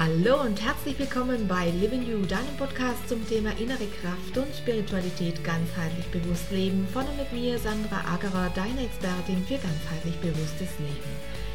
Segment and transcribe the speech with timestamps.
[0.00, 5.44] Hallo und herzlich willkommen bei Living You, deinem Podcast zum Thema innere Kraft und Spiritualität
[5.44, 6.88] ganzheitlich bewusst leben.
[6.90, 11.39] Von und mit mir, Sandra Agerer, deine Expertin für ganzheitlich bewusstes Leben.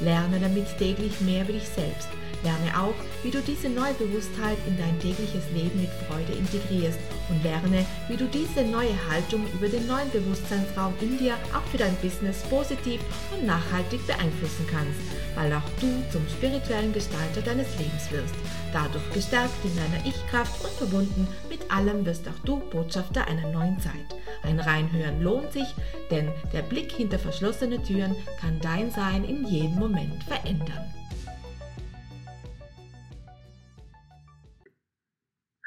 [0.00, 2.08] Lerne damit täglich mehr über dich selbst.
[2.42, 7.42] Lerne auch, wie du diese neue Bewusstheit in dein tägliches Leben mit Freude integrierst und
[7.42, 11.94] lerne, wie du diese neue Haltung über den neuen Bewusstseinsraum in dir auch für dein
[11.96, 13.00] Business positiv
[13.32, 15.00] und nachhaltig beeinflussen kannst,
[15.36, 18.34] weil auch du zum spirituellen Gestalter deines Lebens wirst.
[18.72, 23.78] Dadurch gestärkt in deiner Ich-Kraft und verbunden mit allem wirst auch du Botschafter einer neuen
[23.80, 24.19] Zeit.
[24.42, 25.74] Ein Reinhören lohnt sich,
[26.10, 30.92] denn der Blick hinter verschlossene Türen kann dein Sein in jedem Moment verändern.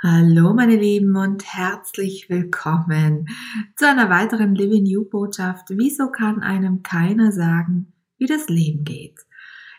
[0.01, 3.27] Hallo meine Lieben und herzlich willkommen
[3.77, 5.67] zu einer weiteren Living You Botschaft.
[5.69, 9.21] Wieso kann einem keiner sagen, wie das Leben geht?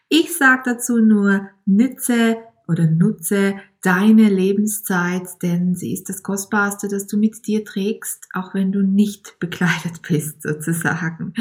[0.09, 7.07] Ich sage dazu nur, nütze oder nutze deine Lebenszeit, denn sie ist das Kostbarste, das
[7.07, 11.35] du mit dir trägst, auch wenn du nicht bekleidet bist, sozusagen.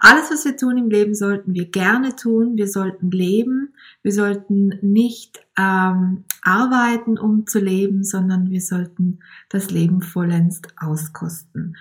[0.00, 2.56] Alles, was wir tun im Leben, sollten wir gerne tun.
[2.56, 3.74] Wir sollten leben.
[4.02, 11.76] Wir sollten nicht ähm, arbeiten, um zu leben, sondern wir sollten das Leben vollends auskosten.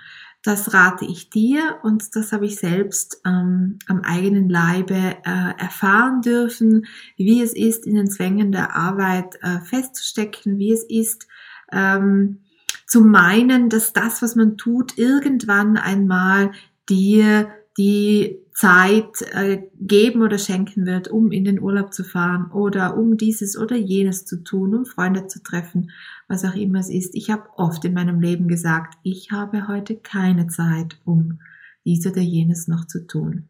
[0.46, 6.22] Das rate ich dir und das habe ich selbst ähm, am eigenen Leibe äh, erfahren
[6.22, 6.86] dürfen,
[7.18, 11.28] wie es ist, in den Zwängen der Arbeit äh, festzustecken, wie es ist,
[11.72, 12.42] ähm,
[12.86, 16.52] zu meinen, dass das, was man tut, irgendwann einmal
[16.88, 22.98] dir die Zeit äh, geben oder schenken wird, um in den Urlaub zu fahren oder
[22.98, 25.92] um dieses oder jenes zu tun, um Freunde zu treffen,
[26.30, 27.16] was auch immer es ist.
[27.16, 31.40] Ich habe oft in meinem Leben gesagt, ich habe heute keine Zeit, um
[31.84, 33.50] dies oder jenes noch zu tun.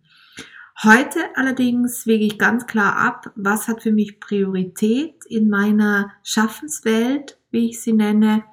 [0.84, 7.40] Heute allerdings wege ich ganz klar ab, was hat für mich Priorität in meiner Schaffenswelt,
[7.52, 8.44] wie ich sie nenne,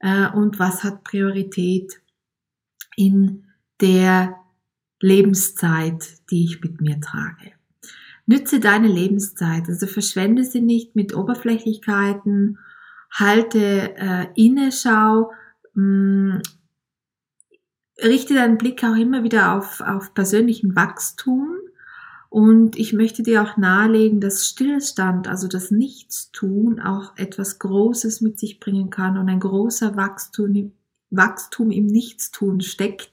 [0.00, 2.00] äh, und was hat Priorität
[2.96, 3.44] in
[3.80, 4.37] der
[5.00, 7.52] Lebenszeit, die ich mit mir trage.
[8.26, 12.58] Nütze deine Lebenszeit, also verschwende sie nicht mit Oberflächlichkeiten,
[13.10, 15.32] halte äh, inne, schau,
[15.74, 16.42] mh, mm,
[18.02, 21.56] richte deinen Blick auch immer wieder auf, auf persönlichen Wachstum.
[22.30, 28.38] Und ich möchte dir auch nahelegen, dass Stillstand, also das Nichtstun, auch etwas Großes mit
[28.38, 30.72] sich bringen kann und ein großer Wachstum,
[31.10, 33.10] Wachstum im Nichtstun steckt,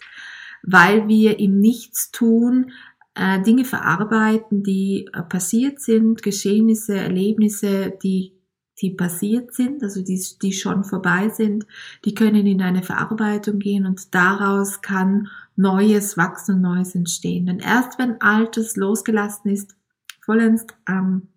[0.66, 2.72] weil wir im Nichtstun
[3.16, 8.36] äh, Dinge verarbeiten, die äh, passiert sind, Geschehnisse, Erlebnisse, die
[8.82, 11.66] die passiert sind, also die, die schon vorbei sind,
[12.04, 17.46] die können in eine Verarbeitung gehen und daraus kann Neues wachsen und Neues entstehen.
[17.46, 19.76] Denn erst wenn Altes losgelassen ist,
[20.22, 21.30] vollends ähm,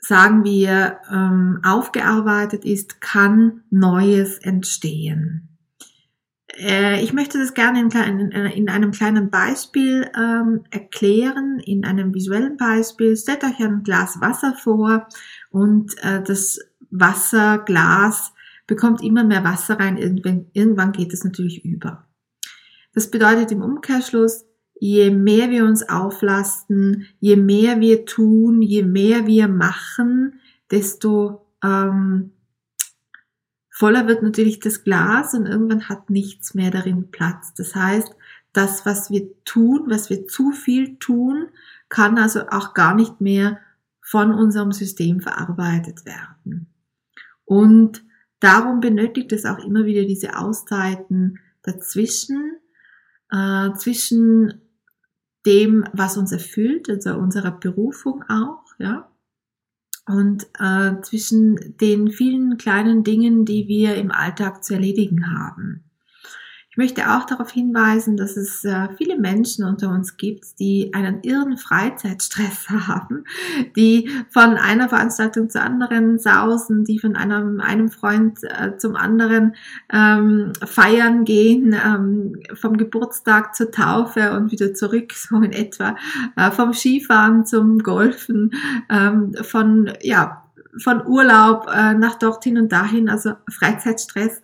[0.00, 5.55] sagen wir, ähm, aufgearbeitet ist, kann Neues entstehen.
[6.58, 12.14] Äh, ich möchte das gerne in, in, in einem kleinen Beispiel ähm, erklären, in einem
[12.14, 13.16] visuellen Beispiel.
[13.16, 15.08] Stellt euch ein Glas Wasser vor
[15.50, 16.58] und äh, das
[16.90, 18.32] Wasserglas
[18.66, 19.96] bekommt immer mehr Wasser rein.
[19.96, 22.06] Irgendwann, irgendwann geht es natürlich über.
[22.94, 24.46] Das bedeutet im Umkehrschluss,
[24.78, 30.40] je mehr wir uns auflasten, je mehr wir tun, je mehr wir machen,
[30.70, 32.32] desto ähm,
[33.76, 37.52] voller wird natürlich das Glas und irgendwann hat nichts mehr darin Platz.
[37.52, 38.08] Das heißt,
[38.54, 41.48] das, was wir tun, was wir zu viel tun,
[41.90, 43.60] kann also auch gar nicht mehr
[44.00, 46.68] von unserem System verarbeitet werden.
[47.44, 48.02] Und
[48.40, 52.56] darum benötigt es auch immer wieder diese Auszeiten dazwischen,
[53.30, 54.54] äh, zwischen
[55.44, 59.10] dem, was uns erfüllt, also unserer Berufung auch, ja,
[60.06, 65.85] und äh, zwischen den vielen kleinen Dingen, die wir im Alltag zu erledigen haben.
[66.76, 71.22] Ich möchte auch darauf hinweisen, dass es äh, viele Menschen unter uns gibt, die einen
[71.22, 73.24] irren Freizeitstress haben,
[73.76, 79.54] die von einer Veranstaltung zur anderen sausen, die von einem, einem Freund äh, zum anderen
[79.90, 85.96] ähm, feiern gehen, ähm, vom Geburtstag zur Taufe und wieder zurück, so in etwa,
[86.36, 88.50] äh, vom Skifahren zum Golfen,
[88.90, 90.45] ähm, von ja,
[90.82, 94.40] von Urlaub äh, nach dorthin und dahin, also Freizeitstress,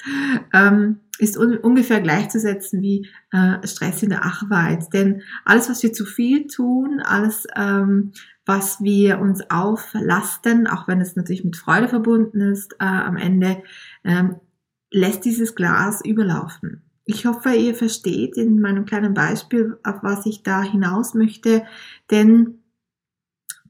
[0.53, 4.93] ähm, ist un ungefähr gleichzusetzen wie äh, Stress in der Arbeit.
[4.93, 8.13] Denn alles, was wir zu viel tun, alles, ähm,
[8.45, 13.63] was wir uns auflasten, auch wenn es natürlich mit Freude verbunden ist, äh, am Ende
[14.05, 14.37] ähm,
[14.91, 16.83] lässt dieses Glas überlaufen.
[17.05, 21.65] Ich hoffe, ihr versteht in meinem kleinen Beispiel, auf was ich da hinaus möchte,
[22.11, 22.62] denn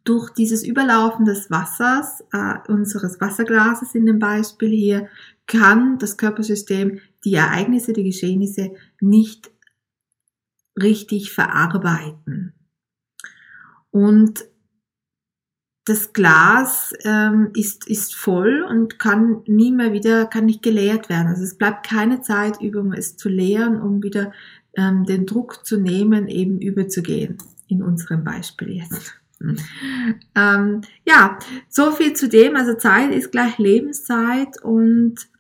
[0.05, 5.09] durch dieses Überlaufen des Wassers, äh, unseres Wasserglases in dem Beispiel hier,
[5.47, 9.51] kann das Körpersystem die Ereignisse, die Geschehnisse nicht
[10.81, 12.55] richtig verarbeiten.
[13.91, 14.45] Und
[15.85, 21.27] das Glas ähm, ist, ist voll und kann nie mehr wieder, kann nicht geleert werden.
[21.27, 24.33] Also es bleibt keine Zeit um es zu leeren, um wieder
[24.77, 27.39] ähm, den Druck zu nehmen, eben überzugehen.
[27.67, 29.22] In unserem Beispiel jetzt.
[30.35, 32.57] Ähm, ja, so viel zu dem.
[32.57, 35.33] Also Zeit ist gleich Lebenszeit und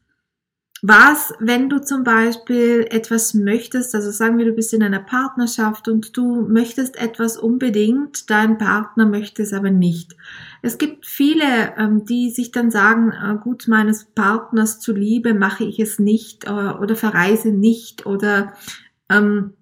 [0.84, 5.86] was, wenn du zum Beispiel etwas möchtest, also sagen wir, du bist in einer Partnerschaft
[5.86, 10.16] und du möchtest etwas unbedingt, dein Partner möchte es aber nicht.
[10.60, 15.78] Es gibt viele, ähm, die sich dann sagen, äh, gut, meines Partners zuliebe mache ich
[15.78, 18.54] es nicht äh, oder verreise nicht oder
[19.08, 19.52] ähm,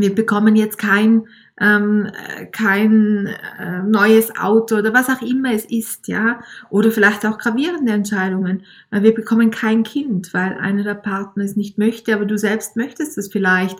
[0.00, 1.26] wir bekommen jetzt kein
[1.60, 2.08] ähm,
[2.52, 3.26] kein
[3.58, 8.62] äh, neues Auto oder was auch immer es ist, ja, oder vielleicht auch gravierende Entscheidungen.
[8.90, 13.18] Wir bekommen kein Kind, weil einer der Partner es nicht möchte, aber du selbst möchtest
[13.18, 13.78] es vielleicht.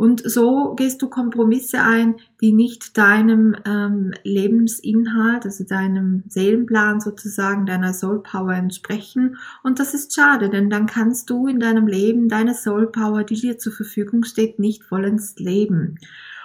[0.00, 7.66] Und so gehst du Kompromisse ein, die nicht deinem ähm, Lebensinhalt, also deinem Seelenplan sozusagen,
[7.66, 9.36] deiner Soul Power entsprechen.
[9.62, 13.38] Und das ist schade, denn dann kannst du in deinem Leben deine Soul Power, die
[13.38, 15.98] dir zur Verfügung steht, nicht vollends leben.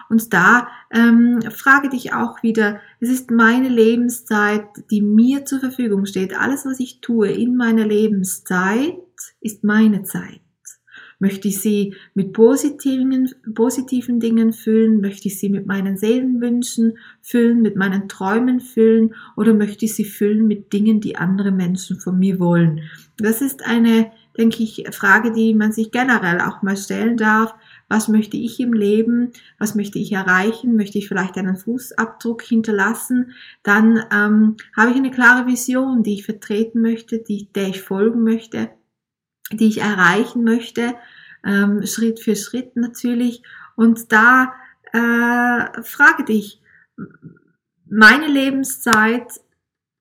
[0.10, 6.06] Und da ähm, frage dich auch wieder, es ist meine Lebenszeit, die mir zur Verfügung
[6.06, 6.38] steht.
[6.38, 8.98] Alles, was ich tue in meiner Lebenszeit,
[9.40, 10.45] ist meine Zeit.
[11.20, 15.02] Möchte ich sie mit positiven, positiven Dingen füllen?
[15.02, 19.16] Möchte ich sie mit meinen Seelenwünschen füllen, mit meinen Träumen füllen?
[19.36, 22.82] Oder möchte ich sie füllen mit Dingen, die andere Menschen von mir wollen?
[23.18, 27.54] Das ist eine, denke ich, Frage, die man sich generell auch mal stellen darf
[27.88, 33.34] was möchte ich im Leben, was möchte ich erreichen, möchte ich vielleicht einen Fußabdruck hinterlassen,
[33.64, 38.24] dann ähm, habe ich eine klare Vision, die ich vertreten möchte, die, der ich folgen
[38.24, 38.70] möchte,
[39.52, 40.96] die ich erreichen möchte,
[41.46, 43.44] ähm, Schritt für Schritt natürlich.
[43.76, 44.54] Und da
[44.94, 46.62] äh, frage dich,
[47.88, 49.28] meine Lebenszeit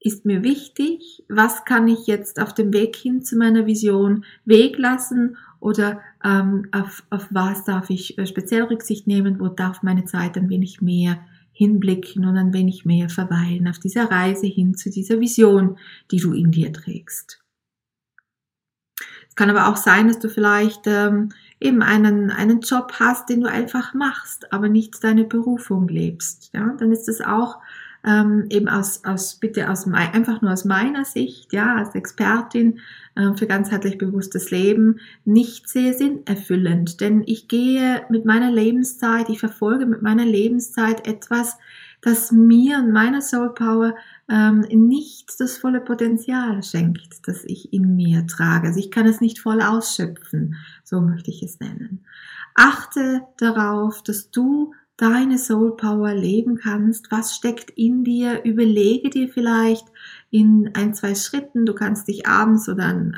[0.01, 5.37] ist mir wichtig, was kann ich jetzt auf dem Weg hin zu meiner Vision weglassen
[5.61, 10.37] oder ähm, auf, auf was darf ich äh, speziell Rücksicht nehmen, wo darf meine Zeit
[10.37, 11.21] ein wenig mehr
[11.53, 15.79] hinblicken und ein wenig mehr verweilen auf dieser Reise hin zu dieser Vision,
[16.11, 17.44] die du in dir trägst.
[19.35, 23.41] Es kann aber auch sein, dass du vielleicht ähm, eben einen, einen Job hast, den
[23.41, 26.51] du einfach machst, aber nicht deine Berufung lebst.
[26.53, 27.59] Ja, dann ist es auch
[28.07, 32.79] ähm, eben aus, aus bitte aus einfach nur aus meiner Sicht, ja, als Expertin
[33.17, 39.41] äh, für ganzheitlich bewusstes Leben nicht sehr sinnerfüllend, denn ich gehe mit meiner Lebenszeit, ich
[39.41, 41.59] verfolge mit meiner Lebenszeit etwas,
[42.03, 43.97] das mir und meiner Soul Power
[44.29, 48.69] ähm, nicht das volle Potenzial schenkt, das ich in mir trage.
[48.69, 52.05] Also ich kann es nicht voll ausschöpfen, so möchte ich es nennen.
[52.55, 57.11] Achte darauf, dass du deine Soul Power leben kannst.
[57.11, 58.45] Was steckt in dir?
[58.45, 59.87] Überlege dir vielleicht
[60.31, 61.67] in ein, zwei Schritten.
[61.67, 63.13] Du kannst dich abends oder ähm,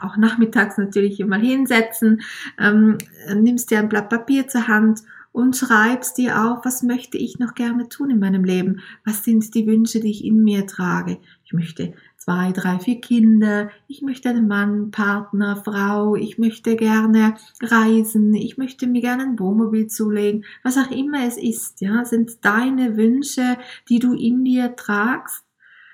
[0.00, 2.20] auch nachmittags natürlich immer hinsetzen,
[2.58, 2.98] ähm,
[3.34, 5.02] nimmst dir ein Blatt Papier zur Hand
[5.36, 8.80] und schreibst dir auf, was möchte ich noch gerne tun in meinem Leben?
[9.04, 11.18] Was sind die Wünsche, die ich in mir trage?
[11.44, 17.34] Ich möchte zwei, drei, vier Kinder, ich möchte einen Mann, Partner, Frau, ich möchte gerne
[17.60, 22.42] reisen, ich möchte mir gerne ein Wohnmobil zulegen, was auch immer es ist, ja, sind
[22.42, 23.58] deine Wünsche,
[23.90, 25.44] die du in dir tragst,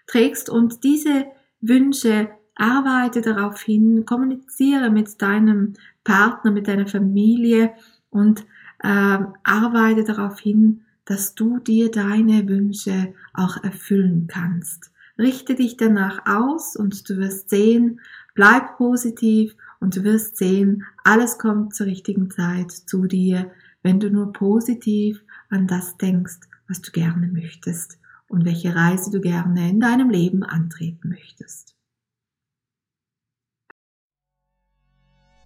[0.07, 0.51] trägst.
[0.51, 1.27] Und diese
[1.61, 5.73] Wünsche arbeite darauf hin, kommuniziere mit deinem
[6.05, 7.73] Partner, mit deiner Familie
[8.09, 8.45] und
[8.83, 14.91] äh, arbeite darauf hin, dass du dir deine Wünsche auch erfüllen kannst.
[15.19, 18.01] Richte dich danach aus und du wirst sehen,
[18.35, 23.51] bleib positiv und du wirst sehen, alles kommt zur richtigen Zeit zu dir,
[23.83, 27.99] wenn du nur positiv an das denkst, was du gerne möchtest
[28.29, 31.77] und welche Reise du gerne in deinem Leben antreten möchtest.